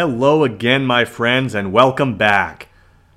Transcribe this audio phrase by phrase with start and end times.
[0.00, 2.68] Hello again, my friends, and welcome back.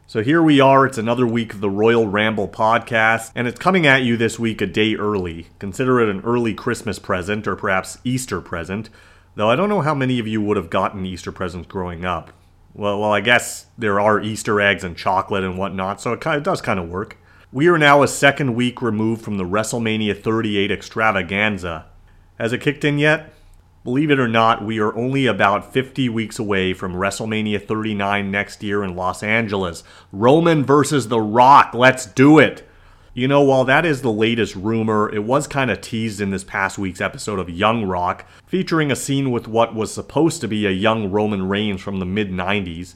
[0.06, 3.88] So here we are, it's another week of the Royal Ramble podcast, and it's coming
[3.88, 5.48] at you this week a day early.
[5.60, 8.90] Consider it an early Christmas present, or perhaps Easter present,
[9.36, 12.34] though I don't know how many of you would have gotten Easter presents growing up.
[12.74, 16.36] Well, well, I guess there are Easter eggs and chocolate and whatnot, so it, kind
[16.36, 17.16] of, does kind of work.
[17.54, 21.86] We are now a second week removed from the WrestleMania 38 extravaganza.
[22.38, 23.34] Has it kicked in yet?
[23.84, 28.64] Believe it or not, we are only about 50 weeks away from WrestleMania 39 next
[28.64, 29.84] year in Los Angeles.
[30.14, 31.74] Roman versus The Rock.
[31.74, 32.66] Let's do it.
[33.14, 36.46] You know, while that is the latest rumor, it was kind of teased in this
[36.46, 40.66] past week's episode of Young Rock, featuring a scene with what was supposed to be
[40.66, 42.94] a young Roman Reigns from the mid 90s.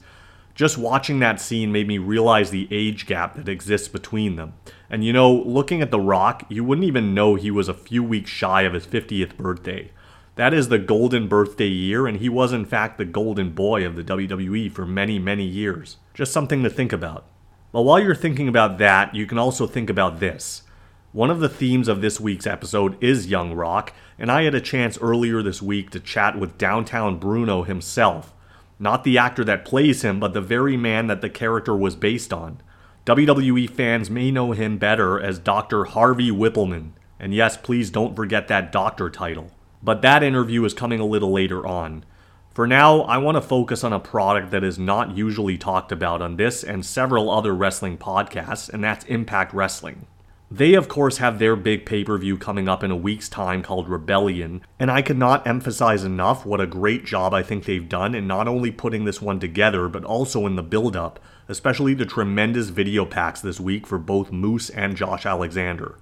[0.54, 4.54] Just watching that scene made me realize the age gap that exists between them.
[4.88, 8.02] And you know, looking at The Rock, you wouldn't even know he was a few
[8.02, 9.90] weeks shy of his 50th birthday.
[10.38, 13.96] That is the golden birthday year, and he was in fact the golden boy of
[13.96, 15.96] the WWE for many, many years.
[16.14, 17.24] Just something to think about.
[17.72, 20.62] But while you're thinking about that, you can also think about this.
[21.10, 24.60] One of the themes of this week's episode is Young Rock, and I had a
[24.60, 28.32] chance earlier this week to chat with Downtown Bruno himself.
[28.78, 32.32] Not the actor that plays him, but the very man that the character was based
[32.32, 32.60] on.
[33.06, 35.86] WWE fans may know him better as Dr.
[35.86, 36.92] Harvey Wippleman.
[37.18, 39.50] And yes, please don't forget that doctor title.
[39.88, 42.04] But that interview is coming a little later on.
[42.50, 46.20] For now, I want to focus on a product that is not usually talked about
[46.20, 50.06] on this and several other wrestling podcasts, and that's Impact Wrestling.
[50.50, 53.62] They, of course, have their big pay per view coming up in a week's time
[53.62, 57.88] called Rebellion, and I could not emphasize enough what a great job I think they've
[57.88, 61.18] done in not only putting this one together, but also in the build up,
[61.48, 65.96] especially the tremendous video packs this week for both Moose and Josh Alexander.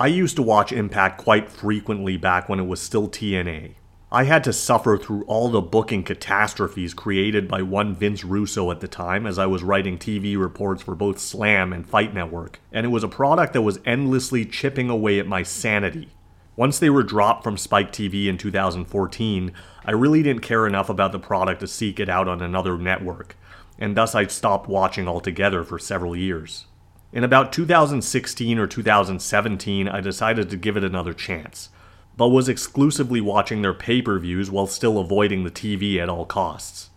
[0.00, 3.74] I used to watch Impact quite frequently back when it was still TNA.
[4.12, 8.78] I had to suffer through all the booking catastrophes created by one Vince Russo at
[8.78, 12.86] the time as I was writing TV reports for both Slam and Fight Network, and
[12.86, 16.10] it was a product that was endlessly chipping away at my sanity.
[16.54, 19.52] Once they were dropped from Spike TV in 2014,
[19.84, 23.36] I really didn't care enough about the product to seek it out on another network,
[23.80, 26.66] and thus I stopped watching altogether for several years.
[27.10, 31.70] In about 2016 or 2017, I decided to give it another chance,
[32.18, 36.26] but was exclusively watching their pay per views while still avoiding the TV at all
[36.26, 36.90] costs.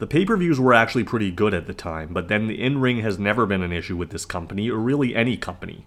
[0.00, 2.78] The pay per views were actually pretty good at the time, but then the in
[2.78, 5.86] ring has never been an issue with this company, or really any company.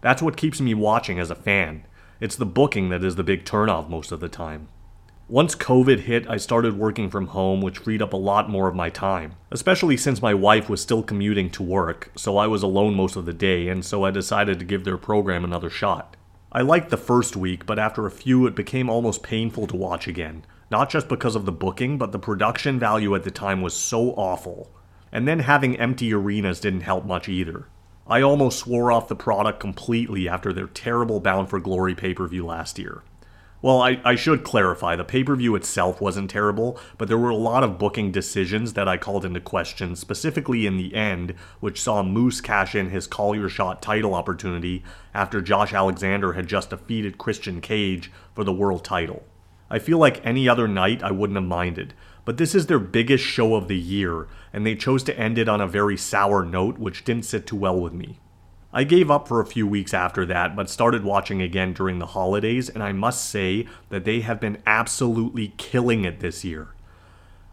[0.00, 1.84] That's what keeps me watching as a fan.
[2.18, 4.68] It's the booking that is the big turnoff most of the time.
[5.28, 8.76] Once COVID hit, I started working from home, which freed up a lot more of
[8.76, 12.94] my time, especially since my wife was still commuting to work, so I was alone
[12.94, 16.16] most of the day, and so I decided to give their program another shot.
[16.52, 20.06] I liked the first week, but after a few, it became almost painful to watch
[20.06, 20.44] again.
[20.70, 24.10] Not just because of the booking, but the production value at the time was so
[24.12, 24.70] awful.
[25.10, 27.66] And then having empty arenas didn't help much either.
[28.06, 32.28] I almost swore off the product completely after their terrible Bound for Glory pay per
[32.28, 33.02] view last year.
[33.66, 37.30] Well, I, I should clarify the pay per view itself wasn't terrible, but there were
[37.30, 41.82] a lot of booking decisions that I called into question, specifically in the end, which
[41.82, 46.70] saw Moose cash in his Call Your Shot title opportunity after Josh Alexander had just
[46.70, 49.24] defeated Christian Cage for the world title.
[49.68, 51.92] I feel like any other night I wouldn't have minded,
[52.24, 55.48] but this is their biggest show of the year, and they chose to end it
[55.48, 58.20] on a very sour note, which didn't sit too well with me.
[58.72, 62.06] I gave up for a few weeks after that, but started watching again during the
[62.06, 66.68] holidays, and I must say that they have been absolutely killing it this year.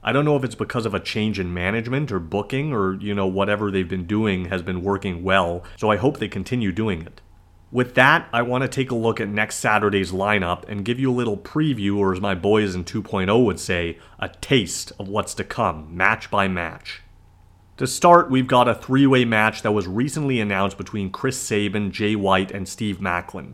[0.03, 3.13] I don't know if it's because of a change in management or booking or, you
[3.13, 7.03] know, whatever they've been doing has been working well, so I hope they continue doing
[7.03, 7.21] it.
[7.71, 11.09] With that, I want to take a look at next Saturday's lineup and give you
[11.09, 15.33] a little preview, or as my boys in 2.0 would say, a taste of what's
[15.35, 17.02] to come, match by match.
[17.77, 21.91] To start, we've got a three way match that was recently announced between Chris Sabin,
[21.91, 23.53] Jay White, and Steve Maclin.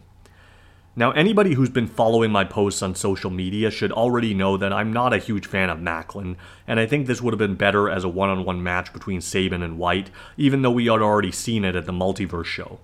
[0.94, 4.92] Now, anybody who's been following my posts on social media should already know that I'm
[4.92, 6.36] not a huge fan of Maclin,
[6.68, 9.22] and I think this would have been better as a one on one match between
[9.22, 12.80] Sabin and White, even though we had already seen it at the Multiverse show.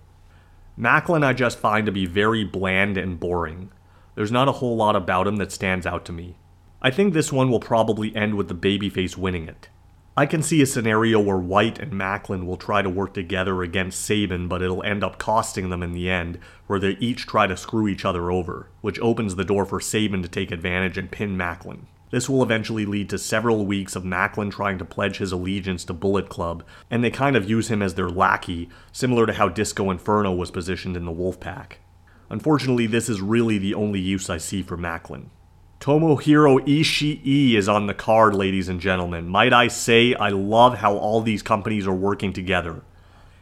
[0.80, 3.72] Maclin I just find to be very bland and boring.
[4.16, 6.38] There's not a whole lot about him that stands out to me.
[6.82, 9.68] I think this one will probably end with the babyface winning it.
[10.18, 14.00] I can see a scenario where White and Maclin will try to work together against
[14.00, 17.58] Sabin, but it'll end up costing them in the end, where they each try to
[17.58, 21.36] screw each other over, which opens the door for Sabin to take advantage and pin
[21.36, 21.80] Maclin.
[22.12, 25.94] This will eventually lead to several weeks of Maclin trying to pledge his allegiance to
[25.94, 29.92] Bullet Club, and they kind of use him as their lackey, similar to how Disco
[29.92, 31.74] Inferno was positioned in the Wolfpack.
[32.30, 35.26] Unfortunately, this is really the only use I see for Maclin.
[35.86, 39.28] Tomohiro Ishii is on the card, ladies and gentlemen.
[39.28, 42.82] Might I say, I love how all these companies are working together.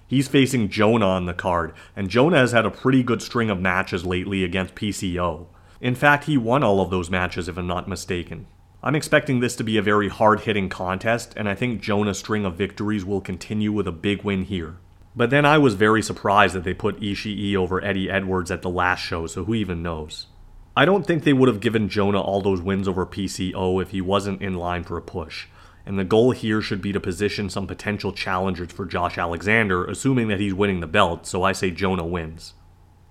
[0.07, 3.62] He's facing Jonah on the card, and Jonah has had a pretty good string of
[3.62, 5.45] matches lately against PCO.
[5.80, 8.48] In fact, he won all of those matches, if I'm not mistaken.
[8.84, 12.44] I'm expecting this to be a very hard hitting contest, and I think Jonah's string
[12.44, 14.75] of victories will continue with a big win here.
[15.16, 18.69] But then I was very surprised that they put Ishii over Eddie Edwards at the
[18.69, 20.28] last show, so who even knows?
[20.75, 24.02] I don't think they would have given Jonah all those wins over PCO if he
[24.02, 25.46] wasn't in line for a push.
[25.86, 30.30] And the goal here should be to position some potential challengers for Josh Alexander, assuming
[30.30, 32.56] that he's winning the belt, so I say Jonah wins.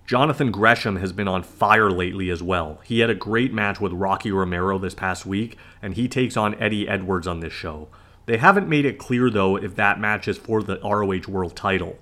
[0.07, 2.81] Jonathan Gresham has been on fire lately as well.
[2.83, 6.61] He had a great match with Rocky Romero this past week, and he takes on
[6.61, 7.87] Eddie Edwards on this show.
[8.27, 11.97] They haven't made it clear though if that match is for the ROH World title.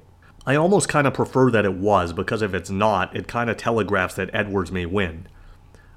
[0.46, 3.58] I almost kind of prefer that it was because if it's not, it kind of
[3.58, 5.26] telegraphs that Edwards may win.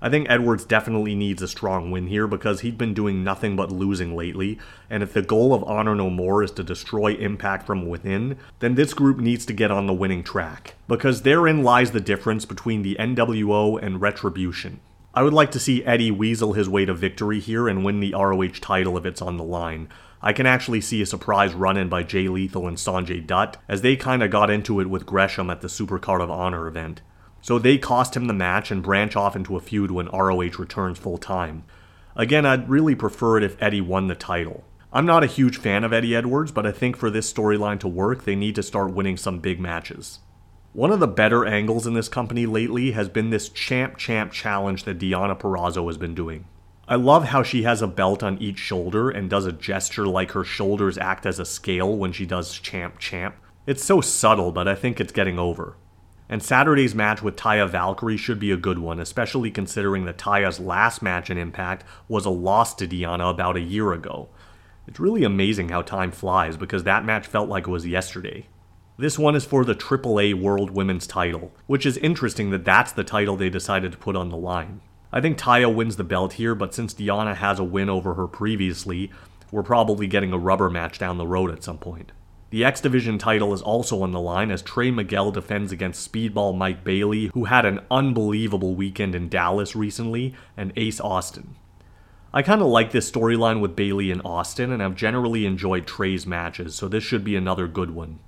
[0.03, 3.71] I think Edwards definitely needs a strong win here because he'd been doing nothing but
[3.71, 4.59] losing lately,
[4.89, 8.75] and if the goal of Honor No More is to destroy Impact from within, then
[8.75, 12.81] this group needs to get on the winning track, because therein lies the difference between
[12.81, 14.81] the NWO and Retribution.
[15.13, 18.13] I would like to see Eddie weasel his way to victory here and win the
[18.13, 19.87] ROH title if it's on the line.
[20.21, 23.81] I can actually see a surprise run in by Jay Lethal and Sanjay Dutt, as
[23.81, 27.01] they kinda got into it with Gresham at the Supercard of Honor event.
[27.43, 30.97] So they cost him the match and branch off into a feud when ROH returns
[30.97, 31.65] full time.
[32.15, 34.63] Again, I'd really prefer it if Eddie won the title.
[34.93, 37.87] I'm not a huge fan of Eddie Edwards, but I think for this storyline to
[37.89, 40.19] work, they need to start winning some big matches.
[40.71, 44.85] One of the better angles in this company lately has been this Champ Champ challenge
[44.85, 46.45] that Deonna Purrazzo has been doing.
[46.87, 50.31] I love how she has a belt on each shoulder and does a gesture like
[50.31, 53.35] her shoulders act as a scale when she does Champ Champ.
[53.67, 55.75] It's so subtle, but I think it's getting over.
[56.29, 60.59] And Saturday's match with Taya Valkyrie should be a good one, especially considering that Taya's
[60.59, 64.29] last match in Impact was a loss to Deonna about a year ago.
[64.87, 68.47] It's really amazing how time flies because that match felt like it was yesterday.
[68.97, 73.03] This one is for the AAA World Women's title, which is interesting that that's the
[73.03, 74.81] title they decided to put on the line.
[75.11, 78.27] I think Taya wins the belt here, but since Deonna has a win over her
[78.27, 79.11] previously,
[79.51, 82.11] we're probably getting a rubber match down the road at some point.
[82.53, 86.55] The X Division title is also on the line as Trey Miguel defends against Speedball
[86.55, 91.55] Mike Bailey, who had an unbelievable weekend in Dallas recently, and Ace Austin.
[92.31, 96.27] I kind of like this storyline with Bailey and Austin, and I've generally enjoyed Trey's
[96.27, 98.19] matches, so this should be another good one.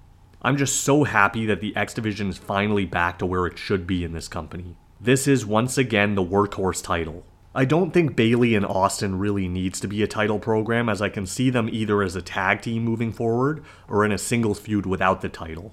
[0.42, 3.86] I'm just so happy that the X Division is finally back to where it should
[3.86, 4.76] be in this company.
[5.00, 7.24] This is once again the workhorse title.
[7.58, 11.08] I don't think Bailey and Austin really needs to be a title program, as I
[11.08, 14.86] can see them either as a tag team moving forward or in a singles feud
[14.86, 15.72] without the title.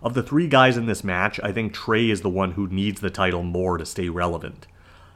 [0.00, 3.00] Of the three guys in this match, I think Trey is the one who needs
[3.00, 4.68] the title more to stay relevant.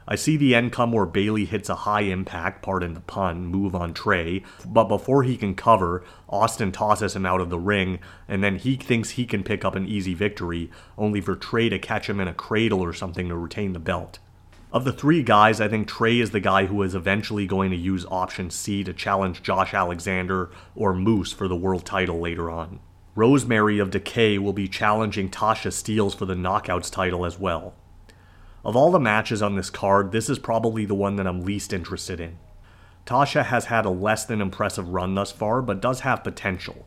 [0.09, 3.76] I see the end come where Bailey hits a high impact, pardon the pun, move
[3.76, 8.43] on Trey, but before he can cover, Austin tosses him out of the ring, and
[8.43, 12.09] then he thinks he can pick up an easy victory, only for Trey to catch
[12.09, 14.19] him in a cradle or something to retain the belt.
[14.70, 17.76] Of the three guys, I think Trey is the guy who is eventually going to
[17.76, 22.80] use option C to challenge Josh Alexander or Moose for the world title later on.
[23.14, 27.72] Rosemary of Decay will be challenging Tasha Steelz for the Knockouts title as well.
[28.62, 31.72] Of all the matches on this card, this is probably the one that I'm least
[31.72, 32.38] interested in.
[33.06, 36.87] Tasha has had a less than impressive run thus far, but does have potential.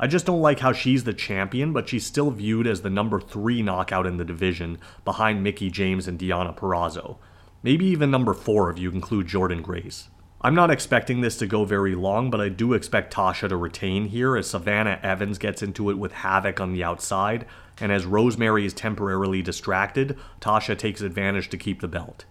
[0.00, 3.20] I just don't like how she's the champion, but she's still viewed as the number
[3.20, 7.16] three knockout in the division, behind Mickie James and Deonna Purrazzo.
[7.64, 10.08] Maybe even number four if you include Jordynne Grace.
[10.40, 14.06] I'm not expecting this to go very long, but I do expect Tasha to retain
[14.06, 17.44] here as Savannah Evans gets into it with Havok on the outside,
[17.80, 22.24] and as Rosemary is temporarily distracted, Tasha takes advantage to keep the belt.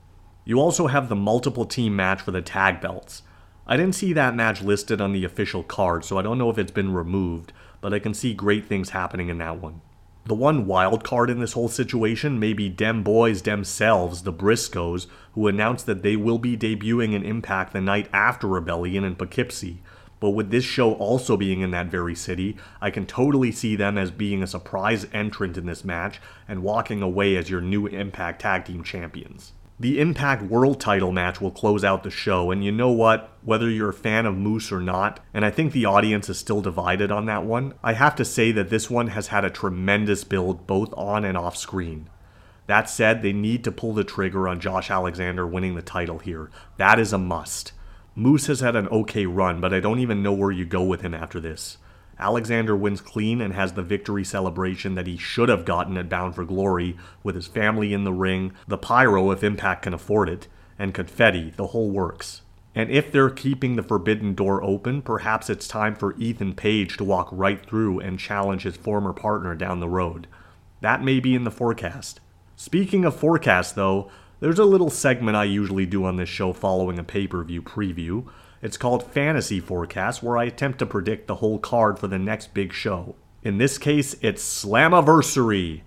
[0.45, 3.24] You also have the multiple team match for the tag belts.
[3.69, 6.57] I didn't see that match listed on the official card, so I don't know if
[6.57, 9.81] it's been removed, but I can see great things happening in that one.
[10.24, 15.07] The one wild card in this whole situation may be Dem Boys themselves, the Briscoes,
[15.33, 19.81] who announced that they will be debuting in Impact the night after Rebellion in Poughkeepsie.
[20.21, 23.97] But with this show also being in that very city, I can totally see them
[23.97, 28.41] as being a surprise entrant in this match and walking away as your new Impact
[28.41, 29.51] Tag Team Champions.
[29.79, 33.29] The Impact World title match will close out the show, and you know what?
[33.43, 36.62] Whether you're a fan of Moose or not, and I think the audience is still
[36.62, 40.24] divided on that one, I have to say that this one has had a tremendous
[40.24, 42.10] build both on and off screen.
[42.65, 46.50] That said, they need to pull the trigger on Josh Alexander winning the title here.
[46.77, 47.72] That is a must.
[48.15, 51.01] Moose has had an okay run, but I don't even know where you go with
[51.01, 51.77] him after this.
[52.19, 56.36] Alexander wins clean and has the victory celebration that he should have gotten at Bound
[56.36, 60.47] for Glory with his family in the ring, the pyro if Impact can afford it,
[60.79, 62.41] and confetti, the whole works.
[62.74, 67.03] And if they're keeping the forbidden door open, perhaps it's time for Ethan Page to
[67.03, 70.27] walk right through and challenge his former partner down the road.
[70.81, 72.19] That may be in the forecast.
[72.55, 77.00] Speaking of forecast, though, there's a little segment I usually do on this show following
[77.00, 78.27] a pay per view preview.
[78.61, 82.53] It's called Fantasy Forecast, where I attempt to predict the whole card for the next
[82.55, 83.15] big show.
[83.43, 85.81] In this case, it's Slammiversary.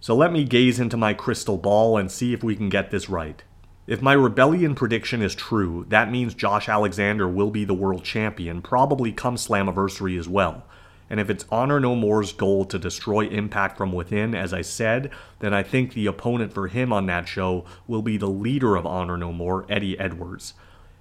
[0.00, 3.08] So let me gaze into my crystal ball and see if we can get this
[3.08, 3.42] right.
[3.86, 8.62] If my rebellion prediction is true, that means Josh Alexander will be the world champion,
[8.62, 10.64] probably come Slammiversary as well.
[11.08, 15.10] And if it's Honor No More's goal to destroy Impact from within, as I said,
[15.38, 18.84] then I think the opponent for him on that show will be the leader of
[18.84, 20.52] Honor No More, Eddie Edwards.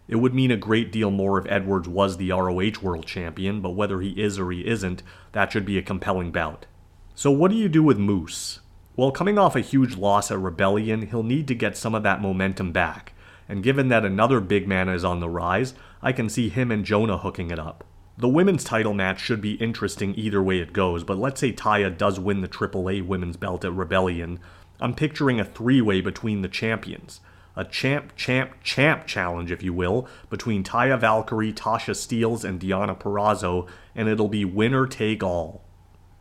[0.07, 3.71] It would mean a great deal more if Edwards was the ROH World Champion, but
[3.71, 6.65] whether he is or he isn't, that should be a compelling bout.
[7.13, 8.59] So, what do you do with Moose?
[8.95, 12.21] Well, coming off a huge loss at Rebellion, he'll need to get some of that
[12.21, 13.13] momentum back.
[13.49, 16.85] And given that another big man is on the rise, I can see him and
[16.85, 17.83] Jonah hooking it up.
[18.17, 21.95] The women's title match should be interesting either way it goes, but let's say Taya
[21.95, 24.39] does win the AAA women's belt at Rebellion.
[24.79, 27.19] I'm picturing a three way between the champions.
[27.57, 32.95] A champ, champ, champ challenge, if you will, between Taya Valkyrie, Tasha Steelz, and Deonna
[32.95, 35.63] Purrazzo, and it'll be winner take all.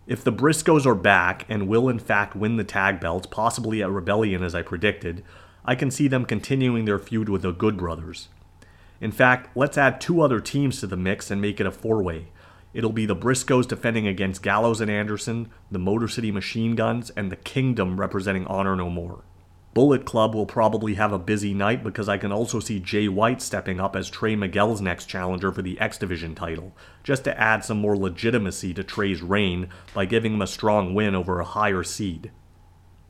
[0.07, 3.91] If the Briscoes are back and will in fact win the tag belts, possibly at
[3.91, 5.23] Rebellion as I predicted,
[5.63, 8.29] I can see them continuing their feud with the Good Brothers.
[8.99, 12.03] In fact, let's add two other teams to the mix and make it a four
[12.03, 12.29] way.
[12.73, 17.31] It'll be the Briscoes defending against Gallows and Anderson, the Motor City Machine Guns, and
[17.31, 19.23] the Kingdom representing Honor No More.
[19.77, 23.43] Bullet Club will probably have a busy night because I can also see Jay White
[23.43, 27.63] stepping up as Trey Miguel's next challenger for the X Division title, just to add
[27.63, 31.83] some more legitimacy to Trey's reign by giving him a strong win over a higher
[31.83, 32.31] seed.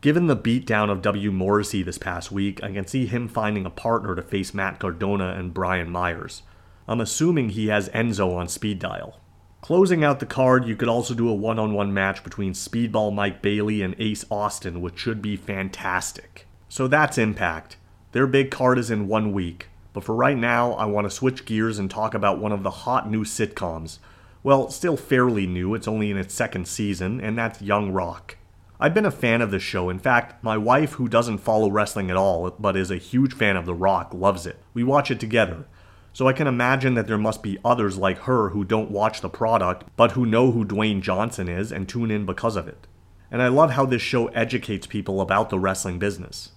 [0.01, 1.31] Given the beatdown of W.
[1.31, 5.37] Morrissey this past week, I can see him finding a partner to face Matt Cardona
[5.39, 6.43] and Brian Myers.
[6.89, 9.21] I'm assuming he has Enzo on speed dial.
[9.61, 13.15] Closing out the card, you could also do a one on one match between Speedball
[13.15, 16.46] Mike Bailey and Ace Austin, which should be fantastic.
[16.69, 17.77] So that's Impact.
[18.13, 19.69] Their big card is in one week.
[19.93, 22.71] But for right now, I want to switch gears and talk about one of the
[22.71, 23.99] hot new sitcoms.
[24.43, 28.37] Well, still fairly new, it's only in its second season, and that's Young Rock.
[28.79, 29.89] I've been a fan of this show.
[29.89, 33.57] In fact, my wife, who doesn't follow wrestling at all, but is a huge fan
[33.57, 34.61] of The Rock, loves it.
[34.75, 35.65] We watch it together.
[36.13, 39.31] So I can imagine that there must be others like her who don't watch the
[39.31, 42.87] product, but who know who Dwayne Johnson is and tune in because of it.
[43.31, 46.53] And I love how this show educates people about the wrestling business.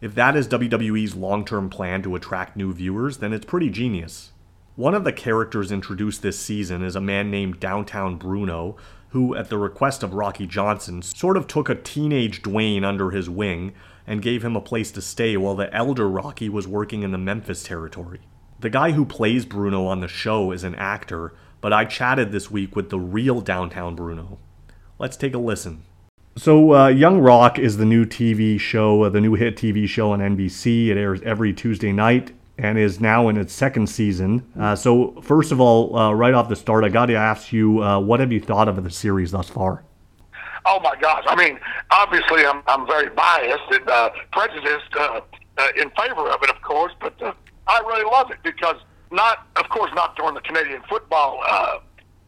[0.00, 4.32] If that is WWE's long term plan to attract new viewers, then it's pretty genius.
[4.74, 8.76] One of the characters introduced this season is a man named Downtown Bruno,
[9.10, 13.30] who, at the request of Rocky Johnson, sort of took a teenage Dwayne under his
[13.30, 13.72] wing
[14.06, 17.18] and gave him a place to stay while the elder Rocky was working in the
[17.18, 18.20] Memphis territory.
[18.60, 22.50] The guy who plays Bruno on the show is an actor, but I chatted this
[22.50, 24.38] week with the real Downtown Bruno.
[24.98, 25.84] Let's take a listen.
[26.38, 30.12] So, uh, Young Rock is the new TV show, uh, the new hit TV show
[30.12, 30.88] on NBC.
[30.88, 34.46] It airs every Tuesday night and is now in its second season.
[34.58, 37.82] Uh, so, first of all, uh, right off the start, I got to ask you,
[37.82, 39.82] uh, what have you thought of the series thus far?
[40.66, 41.24] Oh my gosh!
[41.26, 41.58] I mean,
[41.90, 44.94] obviously, I'm I'm very biased and uh, prejudiced
[45.80, 47.14] in favor of it, of course, but
[47.66, 48.76] I really love it because
[49.10, 51.40] not, of course, not during the Canadian football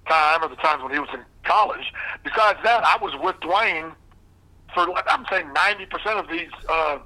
[0.09, 1.93] time or the times when he was in college.
[2.23, 3.93] Besides that, I was with Dwayne
[4.75, 6.99] for I'm saying 90 percent of these uh,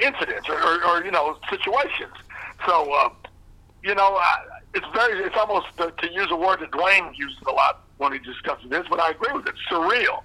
[0.00, 2.14] incidents or, or, or you know situations.
[2.66, 3.10] So uh,
[3.82, 4.38] you know, I,
[4.74, 8.12] it's very it's almost uh, to use a word that Dwayne uses a lot when
[8.12, 9.54] he discusses this, but I agree with it.
[9.70, 10.22] Surreal,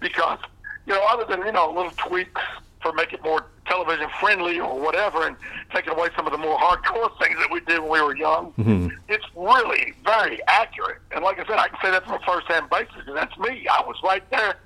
[0.00, 0.38] because
[0.86, 2.40] you know, other than you know little tweaks
[2.82, 5.36] for make it more television friendly or whatever, and
[5.74, 8.52] taking away some of the more hardcore things that we did when we were young.
[8.58, 8.88] Mm-hmm.
[9.08, 12.70] It's really very accurate, and like I said, I can say that from a first-hand
[12.70, 13.66] basis, and that's me.
[13.68, 14.56] I was right there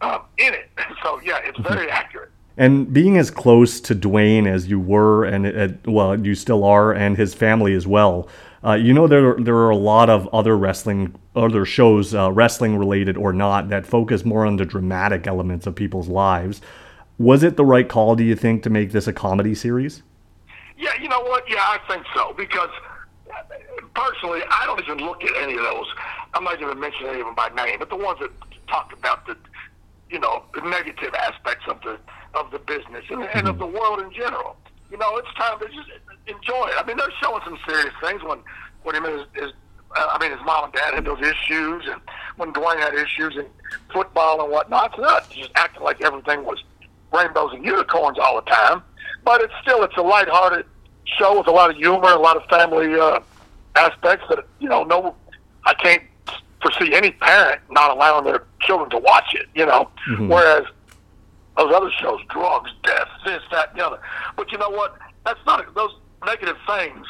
[0.00, 0.70] um, in it,
[1.02, 1.74] so yeah, it's mm-hmm.
[1.74, 2.30] very accurate.
[2.56, 6.92] And being as close to Dwayne as you were, and uh, well, you still are,
[6.92, 8.28] and his family as well.
[8.64, 12.76] Uh, you know there there are a lot of other wrestling other shows, uh, wrestling
[12.76, 16.60] related or not, that focus more on the dramatic elements of people's lives.
[17.18, 20.02] Was it the right call, do you think, to make this a comedy series?
[20.76, 21.48] Yeah, you know what?
[21.48, 22.70] Yeah, I think so because
[23.94, 25.86] personally, I don't even look at any of those.
[26.34, 28.30] I'm not even mentioning any of them by name, but the ones that
[28.68, 29.36] talk about the,
[30.10, 31.98] you know, the negative aspects of the
[32.34, 34.56] of the business and, and of the world in general.
[34.90, 35.90] You know, it's time to just
[36.26, 36.74] enjoy it.
[36.78, 38.38] I mean, they're showing some serious things when
[38.82, 39.26] when him and
[39.94, 42.00] uh, I mean, his mom and dad had those issues, and
[42.36, 43.46] when Dwayne had issues in
[43.92, 44.92] football and whatnot.
[44.92, 46.62] It's not just acting like everything was
[47.12, 48.82] rainbows and unicorns all the time,
[49.24, 50.66] but it's still it's a lighthearted
[51.04, 53.20] show with a lot of humor, a lot of family uh,
[53.76, 55.14] aspects that you know, no,
[55.64, 56.02] I can't
[56.60, 59.46] foresee any parent not allowing their children to watch it.
[59.54, 60.28] You know, mm-hmm.
[60.28, 60.64] whereas
[61.56, 64.00] those other shows, drugs, death, this, that, and the other.
[64.36, 64.96] But you know what?
[65.24, 67.06] That's not those negative things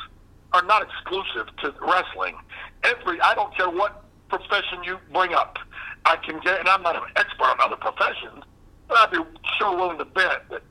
[0.52, 2.36] are not exclusive to wrestling.
[2.84, 5.58] Every I don't care what profession you bring up,
[6.06, 8.44] I can get, and I'm not an expert on other professions,
[8.92, 10.62] but I'd be sure willing to bet that,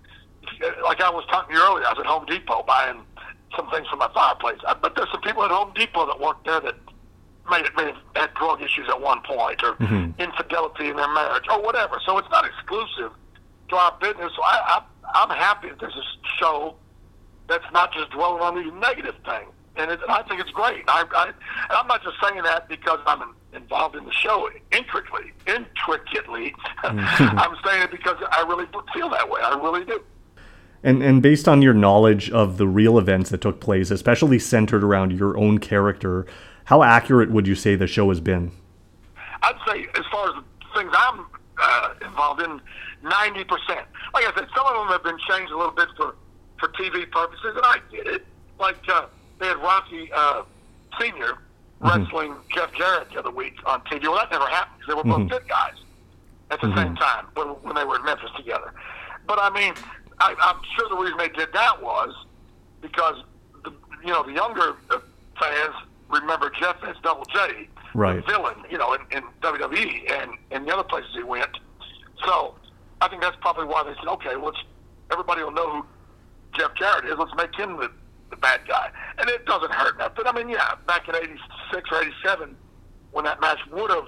[0.83, 3.01] like I was talking to you earlier, I was at Home Depot buying
[3.55, 4.59] some things for my fireplace.
[4.67, 6.75] I bet there's some people at Home Depot that work there that
[7.49, 10.21] may, may have had drug issues at one point or mm-hmm.
[10.21, 11.99] infidelity in their marriage or whatever.
[12.05, 13.11] So it's not exclusive
[13.69, 14.31] to our business.
[14.35, 16.75] So I, I, I'm happy that there's a show
[17.47, 19.51] that's not just dwelling on these negative things.
[19.77, 20.83] And, it, I think it's great.
[20.87, 21.35] I, I, and
[21.71, 25.31] I'm not just saying that because I'm involved in the show intricately.
[25.47, 26.53] Intricately,
[26.83, 26.99] mm-hmm.
[27.39, 29.41] I'm saying it because I really feel that way.
[29.41, 30.01] I really do.
[30.83, 34.83] And and based on your knowledge of the real events that took place, especially centered
[34.83, 36.25] around your own character,
[36.65, 38.51] how accurate would you say the show has been?
[39.43, 40.43] I'd say, as far as
[40.75, 41.25] things I'm
[41.61, 42.59] uh, involved in,
[43.03, 43.85] ninety percent.
[44.13, 46.15] Like I said, some of them have been changed a little bit for
[46.59, 48.25] for TV purposes, and I get it.
[48.59, 49.05] Like uh,
[49.39, 50.43] they had Rocky uh,
[50.99, 51.37] Senior
[51.81, 52.03] mm-hmm.
[52.03, 54.03] wrestling Jeff Jarrett the other week on TV.
[54.03, 55.27] Well, that never happened because they were both mm-hmm.
[55.29, 55.73] good guys
[56.51, 56.77] at the mm-hmm.
[56.77, 58.73] same time when, when they were in Memphis together.
[59.27, 59.73] But I mean,
[60.19, 62.13] I, I'm sure the reason they did that was
[62.81, 63.23] because
[63.63, 63.71] the,
[64.03, 64.99] you know the younger uh,
[65.39, 65.75] fans
[66.09, 68.15] remember Jeff as Double J, right.
[68.15, 71.57] the villain, you know, in, in WWE and and the other places he went.
[72.25, 72.55] So
[73.01, 74.57] I think that's probably why they said, okay, let's
[75.11, 75.85] everybody will know who
[76.57, 77.15] Jeff Jarrett is.
[77.17, 77.91] Let's make him the
[78.31, 78.89] the bad guy.
[79.19, 80.25] And it doesn't hurt nothing.
[80.25, 82.55] I mean, yeah, back in '86 or '87,
[83.11, 84.07] when that match would have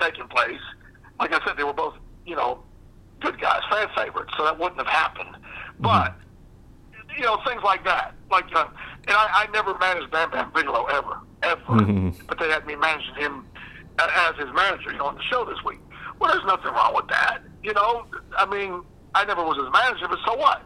[0.00, 0.60] taken place,
[1.18, 1.94] like I said, they were both,
[2.26, 2.62] you know,
[3.20, 5.34] good guys, fan favorites, so that wouldn't have happened.
[5.34, 5.82] Mm-hmm.
[5.82, 6.16] But
[7.16, 8.14] you know, things like that.
[8.30, 8.66] Like, uh,
[9.06, 11.62] and I, I never managed Bam Bam Bigelow ever, ever.
[11.62, 12.26] Mm-hmm.
[12.26, 13.46] But they had me managing him
[13.98, 15.80] as his manager, you know, on the show this week.
[16.18, 17.42] Well, there's nothing wrong with that.
[17.62, 18.06] You know,
[18.36, 18.82] I mean,
[19.14, 20.62] I never was his manager, but so what?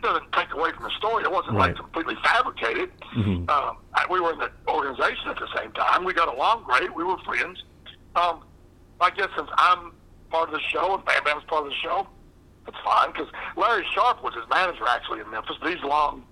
[0.00, 1.24] It doesn't take away from the story.
[1.24, 1.68] It wasn't right.
[1.68, 2.90] like completely fabricated.
[3.14, 3.50] Mm-hmm.
[3.50, 6.04] Um, I, we were in the organization at the same time.
[6.04, 6.94] We got along great.
[6.94, 7.62] We were friends.
[8.16, 8.44] Um,
[8.98, 9.92] I guess since I'm
[10.30, 12.08] part of the show and Bam Bam's part of the show,
[12.64, 16.24] that's fine because Larry Sharpe was his manager actually in Memphis, but he's long,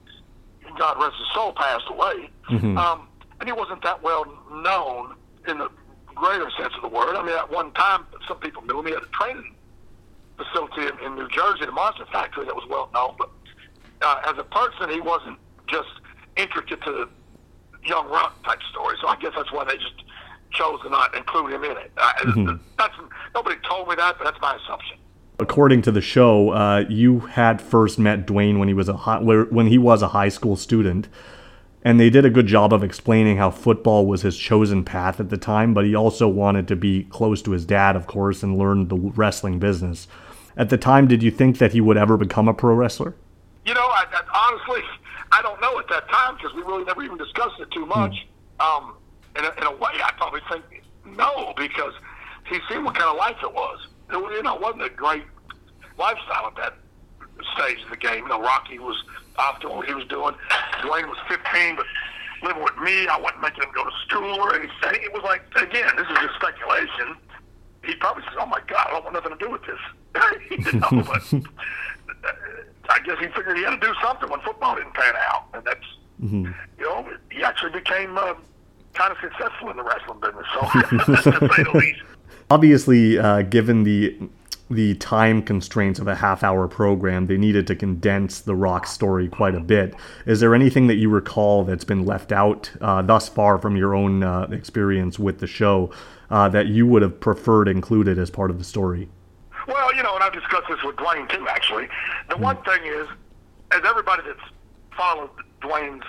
[0.78, 2.30] God rest his soul, passed away.
[2.48, 2.78] Mm-hmm.
[2.78, 3.06] Um,
[3.40, 5.14] and he wasn't that well known
[5.46, 5.68] in the
[6.14, 7.16] greater sense of the word.
[7.16, 8.82] I mean, at one time, some people knew.
[8.82, 9.54] He had a training
[10.38, 13.14] facility in, in New Jersey, the Monster Factory, that was well known.
[13.18, 13.30] But
[14.02, 15.88] uh, as a person, he wasn't just
[16.36, 17.08] intricate to the
[17.86, 18.96] young rock type story.
[19.00, 20.04] So I guess that's why they just
[20.52, 21.92] chose to not include him in it.
[21.96, 22.56] Uh, mm-hmm.
[22.78, 22.94] That's
[23.34, 24.98] nobody told me that, but that's my assumption
[25.38, 29.18] according to the show, uh, you had first met Dwayne when he was a high,
[29.18, 31.08] when he was a high school student,
[31.82, 35.30] and they did a good job of explaining how football was his chosen path at
[35.30, 35.74] the time.
[35.74, 38.96] But he also wanted to be close to his dad, of course, and learn the
[38.96, 40.08] wrestling business.
[40.56, 43.14] At the time, did you think that he would ever become a pro wrestler?
[43.68, 44.82] You know, I, I, honestly,
[45.30, 48.16] I don't know at that time because we really never even discussed it too much.
[48.58, 48.64] Mm.
[48.64, 48.94] Um,
[49.36, 50.64] in, a, in a way, I probably think
[51.04, 51.92] no because
[52.48, 55.24] he seen what kind of life it was it, you know, it wasn't a great
[55.98, 56.74] lifestyle at that
[57.54, 58.24] stage of the game.
[58.24, 58.96] You know, Rocky was
[59.36, 60.34] off doing what he was doing.
[60.82, 61.86] Dwayne was 15, but
[62.42, 65.02] living with me, I wasn't making him go to school or anything.
[65.02, 67.16] It was like, again, this is just speculation.
[67.84, 69.78] He probably says, "Oh my God, I don't want nothing to do with this."
[70.72, 71.22] you know, but
[72.88, 75.64] I guess he figured he had to do something when football didn't pan out, and
[75.64, 75.86] that's
[76.22, 76.52] mm-hmm.
[76.78, 78.34] you know, he actually became uh,
[78.94, 80.46] kind of successful in the wrestling business.
[80.54, 80.60] So
[81.14, 82.02] to say the least
[82.50, 84.16] obviously, uh, given the
[84.70, 89.26] the time constraints of a half hour program, they needed to condense the rock story
[89.26, 89.94] quite a bit.
[90.26, 93.94] Is there anything that you recall that's been left out uh, thus far from your
[93.94, 95.90] own uh, experience with the show
[96.30, 99.08] uh, that you would have preferred included as part of the story?
[99.68, 101.88] Well, you know, and I've discussed this with Dwayne too, actually.
[102.28, 102.40] The mm.
[102.40, 103.06] one thing is,
[103.70, 104.40] as everybody that's
[104.96, 106.06] followed Dwayne's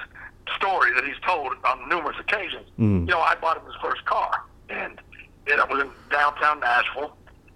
[0.56, 3.02] story that he's told on numerous occasions, mm.
[3.02, 4.46] you know, I bought him his first car.
[4.70, 5.00] And
[5.46, 7.16] it was in downtown Nashville.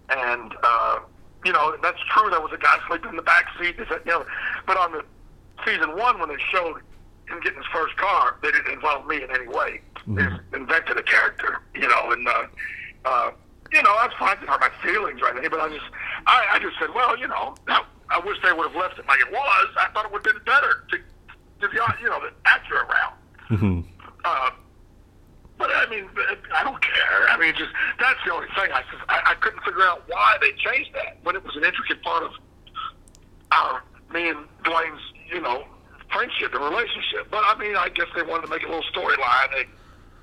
[0.09, 0.99] And, uh,
[1.45, 2.29] you know, that's true.
[2.29, 3.75] There was a guy sleeping in the back seat.
[3.79, 4.25] You know,
[4.67, 5.05] but on the
[5.65, 6.81] season one, when they showed
[7.29, 9.79] him getting his first car, they didn't involve me in any way.
[10.05, 10.15] Mm-hmm.
[10.15, 12.45] They invented a character, you know, and, uh,
[13.05, 13.31] uh,
[13.73, 14.37] you know, that's fine.
[14.37, 15.89] It hurt my feelings or anything, but I just,
[16.27, 19.19] I, I just said, well, you know, I wish they would have left it like
[19.19, 19.67] it was.
[19.79, 23.15] I thought it would have been better to, to the, you know, the actor around.
[23.49, 23.81] Mm-hmm.
[24.23, 24.49] Uh,
[25.57, 26.09] but I mean,
[26.53, 27.29] I don't care.
[27.29, 28.71] I mean, just that's the only thing.
[28.73, 31.63] I just I, I couldn't figure out why they changed that when it was an
[31.63, 32.31] intricate part of
[33.51, 35.63] our me and Dwayne's you know
[36.11, 37.29] friendship and relationship.
[37.29, 39.51] But I mean, I guess they wanted to make a little storyline.
[39.51, 39.65] They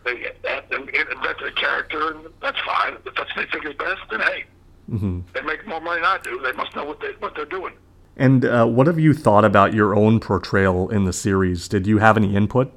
[0.04, 2.94] they, they invented a character, and that's fine.
[3.04, 4.44] If that's what they think is best, then hey,
[4.90, 5.20] mm-hmm.
[5.34, 6.40] they make more money than I do.
[6.42, 7.74] They must know what they what they're doing.
[8.16, 11.68] And uh, what have you thought about your own portrayal in the series?
[11.68, 12.72] Did you have any input?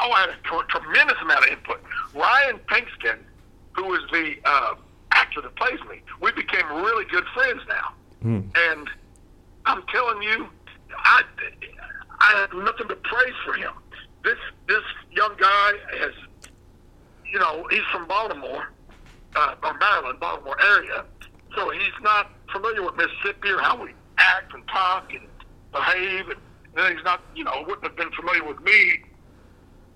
[0.00, 1.80] Oh, I had a t- tremendous amount of input.
[2.14, 3.18] Ryan Pinkston,
[3.72, 4.74] who is the uh,
[5.12, 7.92] actor that plays me, we became really good friends now.
[8.24, 8.50] Mm.
[8.70, 8.88] And
[9.66, 10.48] I'm telling you,
[10.96, 11.22] I
[12.20, 13.72] I have nothing but praise for him.
[14.22, 16.12] This this young guy has,
[17.32, 18.70] you know, he's from Baltimore,
[19.36, 21.04] uh, or Maryland, Baltimore area,
[21.56, 25.26] so he's not familiar with Mississippi or how we act and talk and
[25.72, 26.40] behave, and
[26.74, 29.02] then he's not, you know, wouldn't have been familiar with me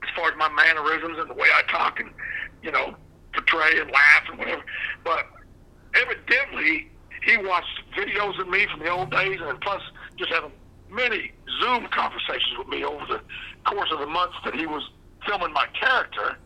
[0.02, 2.10] as far as my mannerisms and the way I talk and,
[2.62, 2.94] you know,
[3.32, 4.62] portray and laugh and whatever.
[5.02, 5.26] But
[5.94, 6.90] evidently,
[7.24, 9.82] he watched videos of me from the old days, and plus
[10.16, 10.52] just having
[10.90, 13.21] many Zoom conversations with me over the
[13.64, 14.83] course of the months that he was
[15.27, 16.37] filming my character.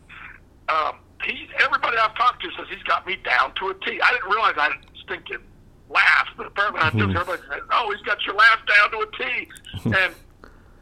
[0.69, 3.99] Um, he, everybody I've talked to says he's got me down to a T.
[4.01, 4.71] I didn't realize I
[5.03, 5.43] stinking
[5.89, 6.97] laugh, but apparently I do.
[6.97, 7.17] Mm-hmm.
[7.17, 9.47] Everybody says, "Oh, he's got your laugh down to a T,"
[9.97, 10.13] and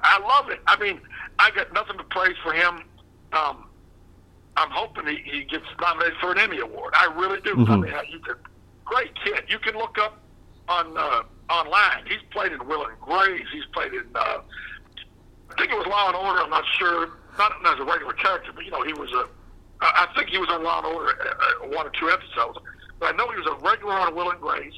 [0.02, 0.60] I love it.
[0.68, 1.00] I mean,
[1.40, 2.84] I got nothing to praise for him.
[3.34, 3.68] Um,
[4.58, 6.94] I'm hoping he, he gets nominated for an Emmy award.
[6.96, 7.56] I really do.
[7.56, 7.72] Mm-hmm.
[7.72, 8.38] I mean, he's a
[8.86, 9.44] great kid.
[9.48, 10.20] You can look up
[10.68, 12.06] on uh, online.
[12.08, 13.46] He's played in Will and Grace.
[13.52, 14.40] He's played in, uh,
[15.50, 16.42] I think it was Law and Order.
[16.42, 17.10] I'm not sure.
[17.38, 19.28] Not, not as a regular character, but you know, he was a.
[19.80, 22.58] I think he was on Law and Order uh, one or two episodes.
[23.00, 24.74] But I know he was a regular on Will and Grace.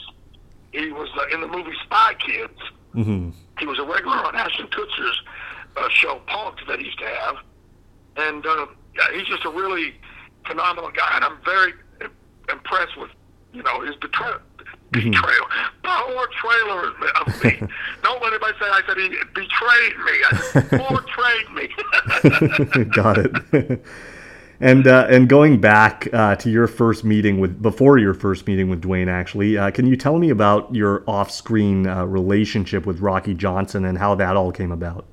[0.71, 2.59] He was uh, in the movie Spy Kids.
[2.93, 3.29] Mm-hmm.
[3.59, 5.21] He was a regular on Ashton Kutcher's
[5.77, 7.35] uh, show Punk'd that he used to have,
[8.17, 9.95] and uh, yeah, he's just a really
[10.45, 11.09] phenomenal guy.
[11.13, 11.73] And I'm very
[12.51, 13.11] impressed with
[13.53, 14.48] you know his betrayal mm-hmm.
[14.91, 15.45] Betrayal.
[15.83, 16.89] Poor trailer
[17.21, 17.51] of me.
[18.03, 20.77] Don't let anybody say I said he betrayed me.
[20.77, 22.85] Poor trade me.
[22.93, 23.83] Got it.
[24.59, 28.69] and uh, and going back uh, to your first meeting with before your first meeting
[28.69, 33.33] with Dwayne, actually, uh, can you tell me about your off-screen uh, relationship with Rocky
[33.33, 35.05] Johnson and how that all came about?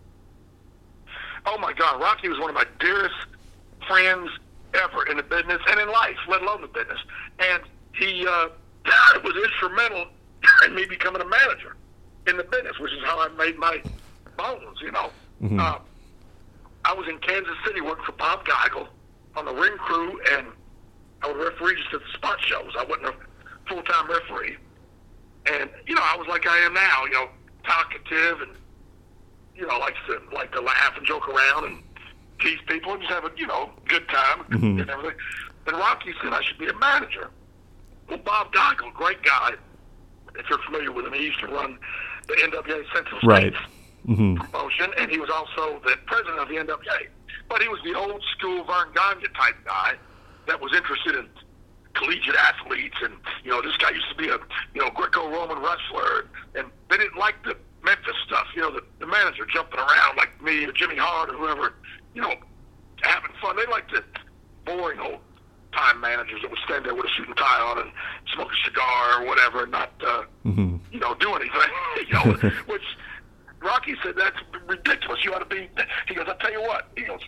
[1.46, 3.14] Oh my God, Rocky was one of my dearest
[3.86, 4.30] friends
[4.74, 6.98] ever in the business and in life, let alone the business.
[7.38, 7.62] And
[7.92, 8.48] he uh,
[9.24, 10.06] was instrumental
[10.64, 11.76] in me becoming a manager
[12.26, 13.82] in the business, which is how I made my
[14.36, 14.80] bones.
[14.82, 15.10] You know,
[15.42, 15.60] mm-hmm.
[15.60, 15.78] uh,
[16.84, 18.88] I was in Kansas City working for Bob Geigel
[19.36, 20.46] on the ring crew, and
[21.22, 22.72] I would referee just at the spot shows.
[22.78, 23.14] I wasn't a
[23.68, 24.56] full time referee,
[25.46, 27.04] and you know, I was like I am now.
[27.04, 27.28] You know,
[27.64, 28.52] talkative and
[29.54, 31.82] you know, likes to like to laugh and joke around and
[32.40, 34.80] tease people and just have a you know good time mm-hmm.
[34.80, 35.18] and everything.
[35.66, 37.30] And Rocky said I should be a manager.
[38.08, 39.52] Well, Bob Geigel, great guy.
[40.38, 41.78] If you're familiar with him, he used to run
[42.28, 43.52] the NWA Central right.
[43.52, 43.56] States
[44.06, 44.36] mm-hmm.
[44.36, 47.08] promotion, and he was also the president of the NWA.
[47.48, 49.94] But he was the old school Verne Gagne type guy
[50.46, 51.28] that was interested in
[51.94, 53.14] collegiate athletes, and
[53.44, 54.38] you know, this guy used to be a
[54.74, 58.46] you know Greco-Roman wrestler, and they didn't like the Memphis stuff.
[58.54, 61.74] You know, the, the manager jumping around like me or Jimmy Hart or whoever.
[62.14, 62.34] You know,
[63.02, 63.56] having fun.
[63.56, 64.02] They liked the
[64.64, 65.20] boring old
[65.76, 67.90] time managers that would stand there with a suit and tie on and
[68.34, 70.76] smoke a cigar or whatever, and not uh, mm-hmm.
[70.90, 71.70] you know do anything.
[72.08, 72.82] you know, which
[73.60, 74.36] Rocky said that's
[74.66, 75.24] ridiculous.
[75.24, 75.68] You ought to be.
[76.08, 76.88] He goes, I tell you what.
[76.96, 77.20] He goes,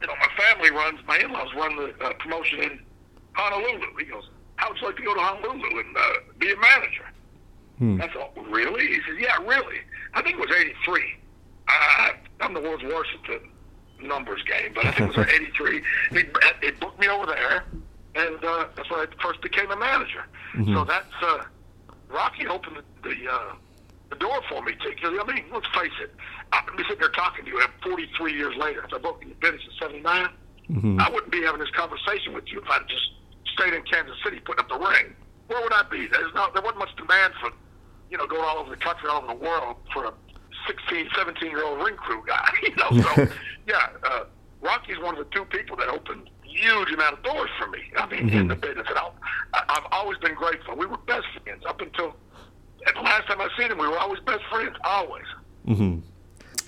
[0.00, 2.80] you know, my family runs, my in-laws run the uh, promotion in
[3.32, 3.96] Honolulu.
[3.98, 6.00] He goes, how would you like to go to Honolulu and uh,
[6.38, 7.06] be a manager?
[7.78, 8.00] Hmm.
[8.00, 8.86] I thought, really?
[8.86, 9.78] He said, yeah, really.
[10.14, 11.02] I think it was '83.
[11.68, 12.08] Uh,
[12.40, 13.40] I'm the world's worst at the
[14.02, 15.82] numbers game, but I think it was '83.
[16.10, 16.16] He,
[16.62, 17.64] he booked me over there,
[18.14, 20.24] and uh, that's when I first became a manager.
[20.54, 20.74] Mm-hmm.
[20.74, 21.44] So that's uh,
[22.08, 23.54] Rocky opened the the, uh,
[24.10, 24.72] the door for me.
[24.82, 24.94] Too.
[25.02, 26.14] I mean, let's face it.
[26.52, 28.84] I would be sitting there talking to you 43 years later.
[28.84, 30.28] If I broke into business in '79,
[30.70, 31.00] mm-hmm.
[31.00, 33.06] I wouldn't be having this conversation with you if I'd just
[33.54, 35.14] stayed in Kansas City putting up the ring.
[35.46, 36.06] Where would I be?
[36.06, 37.50] There's not there wasn't much demand for
[38.10, 40.12] you know going all over the country, all over the world for a
[40.66, 42.50] 16, 17 year old ring crew guy.
[42.62, 43.28] You know, so
[43.66, 44.24] yeah, uh,
[44.60, 47.78] Rocky's one of the two people that opened huge amount of doors for me.
[47.96, 48.38] I mean, mm-hmm.
[48.38, 49.14] in the business, and I'll,
[49.54, 50.76] I've always been grateful.
[50.76, 52.14] We were best friends up until
[52.86, 53.78] at the last time I seen him.
[53.78, 55.24] We were always best friends, always.
[55.66, 56.00] Mm-hmm.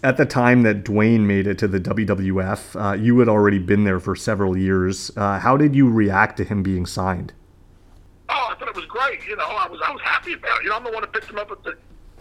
[0.05, 3.85] At the time that Dwayne made it to the WWF, uh, you had already been
[3.85, 5.13] there for several years.
[5.17, 7.33] Uh, how did you react to him being signed?
[8.29, 9.25] Oh, I thought it was great.
[9.27, 10.65] You know, I was I was happy about it.
[10.65, 11.77] You know, I'm the one that picked him up at the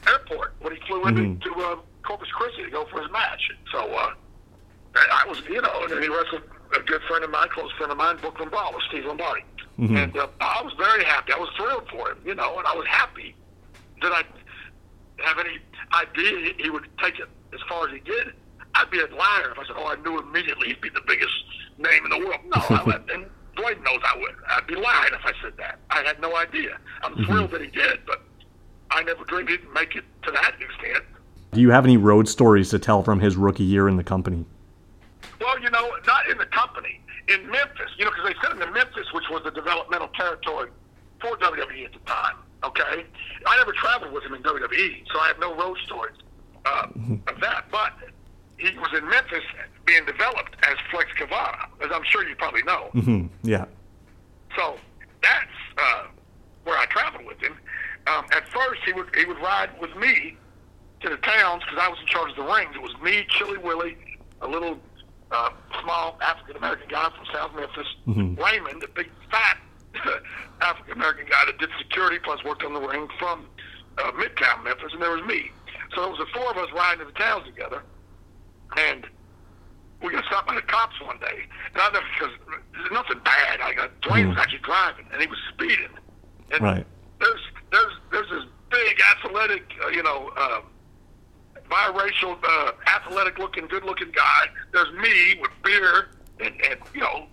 [0.07, 1.17] airport when he flew mm-hmm.
[1.17, 3.51] into uh, Corpus Christi to go for his match.
[3.71, 4.13] So uh,
[4.95, 6.43] I was, you know, and he wrestled
[6.75, 9.43] a good friend of mine, close friend of mine, Brooklyn Brawler, Steve Lombardi.
[9.79, 9.97] Mm-hmm.
[9.97, 11.33] And uh, I was very happy.
[11.33, 13.35] I was thrilled for him, you know, and I was happy
[14.01, 14.23] that I
[15.23, 15.59] have any
[15.93, 18.33] idea he would take it as far as he did,
[18.75, 21.33] I'd be a liar if I said, "Oh, I knew immediately he'd be the biggest
[21.77, 24.35] name in the world." No, I would, and Dwayne knows I would.
[24.47, 25.79] I'd be lying if I said that.
[25.89, 26.77] I had no idea.
[27.03, 27.25] I'm mm-hmm.
[27.25, 28.21] thrilled that he did, but
[28.91, 31.03] I never dreamed he'd make it to that extent.
[31.53, 34.45] Do you have any road stories to tell from his rookie year in the company?
[35.39, 37.01] Well, you know, not in the company.
[37.27, 40.69] In Memphis, you know, because they sent him to Memphis, which was the developmental territory
[41.19, 42.35] for WWE at the time.
[42.63, 43.05] Okay,
[43.45, 46.15] I never traveled with him in WWE, so I have no road stories
[46.65, 46.87] uh,
[47.27, 47.65] of that.
[47.71, 47.93] But
[48.57, 49.43] he was in Memphis
[49.85, 52.89] being developed as Flex Kavana, as I'm sure you probably know.
[52.93, 53.27] Mm-hmm.
[53.43, 53.65] Yeah.
[54.55, 54.75] So
[55.23, 56.03] that's uh,
[56.65, 57.57] where I traveled with him.
[58.07, 60.37] Um, at first, he would he would ride with me
[61.01, 62.75] to the towns because I was in charge of the rings.
[62.75, 63.97] It was me, Chilly Willie,
[64.41, 64.79] a little
[65.31, 65.49] uh,
[65.81, 68.41] small African American guy from South Memphis, mm-hmm.
[68.41, 69.57] Raymond, the big fat
[70.61, 73.45] African American guy that did security plus worked on the ring from
[73.97, 75.51] uh, Midtown Memphis, and there was me.
[75.95, 77.83] So it was the four of us riding to the towns together,
[78.77, 79.05] and
[80.01, 81.45] we got stopped by the cops one day.
[81.73, 83.61] And I never because nothing bad.
[83.61, 84.29] I got Dwayne mm-hmm.
[84.29, 85.91] was actually driving, and he was speeding.
[86.51, 86.85] And right.
[87.19, 90.31] There's there's there's this big athletic, uh, you know.
[90.35, 90.61] Uh,
[91.71, 94.47] biracial, uh, athletic looking, good looking guy.
[94.73, 96.09] There's me with beer
[96.41, 97.27] and, and you know,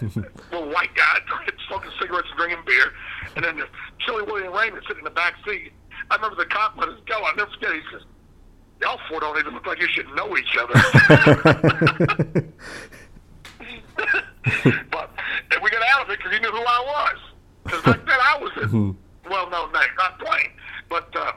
[0.50, 1.18] little white guy
[1.68, 2.92] smoking cigarettes and drinking beer.
[3.36, 3.66] And then the
[4.00, 5.72] Chilly William Raymond sitting in the back seat.
[6.10, 7.20] I remember the cop let us go.
[7.22, 7.74] I'll never forget.
[7.74, 8.02] He says,
[8.80, 10.72] Y'all four don't even look like you should know each other.
[14.90, 15.10] but
[15.50, 17.18] and we got out of it because he knew who I was.
[17.64, 18.94] Because back then I was a
[19.28, 20.52] well-known name, not Dwayne.
[20.88, 21.32] But uh,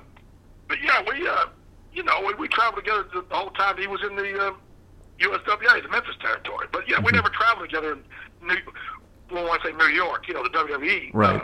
[0.67, 1.45] but yeah, we uh,
[1.93, 4.54] you know, we, we traveled together the whole time he was in the uh,
[5.19, 6.67] USWA, the Memphis territory.
[6.71, 7.17] But yeah, we mm-hmm.
[7.17, 8.04] never traveled together in
[8.47, 8.56] New,
[9.32, 11.41] well, when I say New York, you know, the WWE right.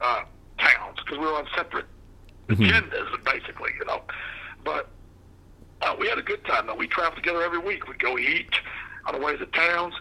[0.00, 0.24] uh, uh,
[0.58, 1.86] towns because we were on separate
[2.48, 2.62] mm-hmm.
[2.62, 4.02] agendas, basically, you know.
[4.64, 4.88] But
[5.82, 6.74] uh, we had a good time though.
[6.74, 7.86] We traveled together every week.
[7.88, 8.54] We'd go eat
[9.06, 9.94] on the way to the towns,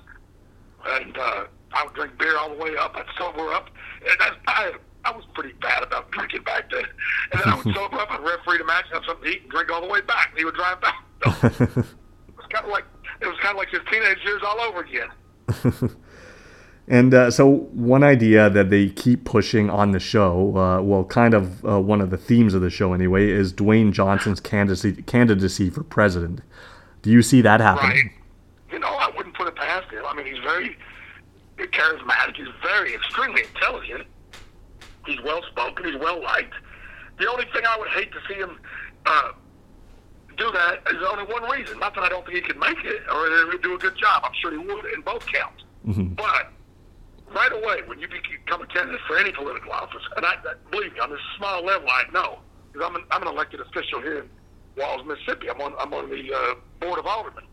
[0.86, 2.96] and uh, I would drink beer all the way up.
[2.96, 3.70] I'd sober up,
[4.02, 4.74] and that's I
[5.06, 6.86] I was pretty bad about drinking back then.
[7.32, 9.52] And then I would sober up, I'd referee the match, have something to eat, and
[9.52, 10.30] drink all the way back.
[10.30, 11.04] And he would drive back.
[11.24, 11.86] So it
[12.38, 12.86] was kind of like
[13.22, 15.96] it was kind of like his teenage years all over again.
[16.88, 21.34] and uh, so one idea that they keep pushing on the show, uh, well, kind
[21.34, 25.70] of uh, one of the themes of the show anyway, is Dwayne Johnson's candidacy candidacy
[25.70, 26.42] for president.
[27.02, 27.92] Do you see that happening?
[27.92, 28.74] Right.
[28.74, 30.04] You know, I wouldn't put it past him.
[30.06, 30.78] I mean, he's very
[31.58, 32.38] charismatic.
[32.38, 34.08] He's very extremely intelligent.
[35.06, 35.86] He's well spoken.
[35.86, 36.54] He's well liked.
[37.20, 38.60] The only thing I would hate to see him
[39.06, 39.32] uh,
[40.38, 41.80] do that is only one reason.
[41.80, 43.98] Not that I don't think he could make it or he would do a good
[43.98, 44.24] job.
[44.26, 45.64] I'm sure he would in both counts.
[45.86, 46.14] Mm-hmm.
[46.14, 46.52] But
[47.34, 50.36] right away, when you become a candidate for any political office, and I,
[50.72, 52.40] believe me, on this small level, I know
[52.72, 54.30] because I'm an, I'm an elected official here in
[54.78, 55.50] Walls, Mississippi.
[55.50, 57.44] I'm on I'm on the uh, board of aldermen.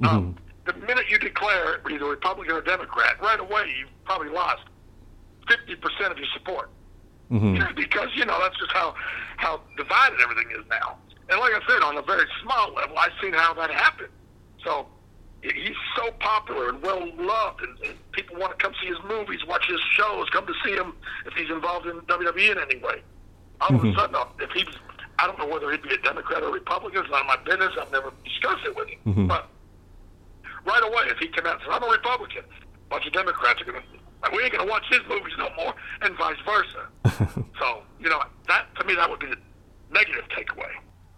[0.00, 0.16] Mm-hmm.
[0.16, 4.62] Um, the minute you declare either Republican or Democrat, right away you've probably lost
[5.48, 6.70] 50% of your support.
[7.30, 7.74] Mm-hmm.
[7.76, 8.94] Because you know that's just how
[9.36, 10.96] how divided everything is now.
[11.30, 14.08] And like I said, on a very small level, I've seen how that happened.
[14.64, 14.86] So
[15.42, 19.40] he's so popular and well loved, and, and people want to come see his movies,
[19.46, 20.94] watch his shows, come to see him
[21.26, 23.02] if he's involved in WWE in any way.
[23.60, 23.88] All mm-hmm.
[23.88, 24.74] of a sudden, uh, if he's,
[25.18, 27.02] I don't know whether he'd be a Democrat or Republican.
[27.02, 27.74] It's none of my business.
[27.80, 28.98] I've never discussed it with him.
[29.06, 29.26] Mm-hmm.
[29.26, 29.48] But
[30.64, 33.60] right away, if he came out and said, "I'm a Republican," a bunch of Democrats
[33.60, 33.97] are going to
[34.32, 37.44] we ain't gonna watch his movies no more, and vice versa.
[37.58, 39.36] so you know that to me that would be the
[39.92, 40.70] negative takeaway.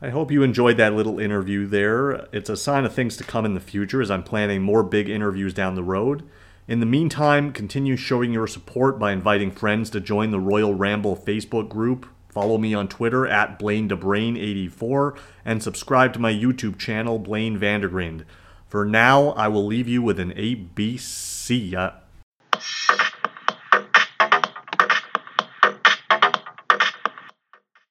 [0.02, 2.26] I hope you enjoyed that little interview there.
[2.32, 5.10] It's a sign of things to come in the future as I'm planning more big
[5.10, 6.26] interviews down the road.
[6.66, 11.16] In the meantime, continue showing your support by inviting friends to join the Royal Ramble
[11.16, 12.06] Facebook group.
[12.30, 18.24] Follow me on Twitter at Blaine DeBrain84 and subscribe to my YouTube channel, Blaine Vandergrind.
[18.68, 21.74] For now, I will leave you with an ABC.
[21.74, 21.90] Uh,